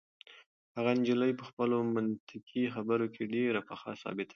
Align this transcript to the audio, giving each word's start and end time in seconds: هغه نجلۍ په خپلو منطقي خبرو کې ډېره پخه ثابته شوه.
هغه 0.75 0.91
نجلۍ 0.99 1.31
په 1.39 1.43
خپلو 1.49 1.77
منطقي 1.95 2.63
خبرو 2.75 3.05
کې 3.13 3.23
ډېره 3.33 3.61
پخه 3.69 3.91
ثابته 4.03 4.25
شوه. 4.27 4.29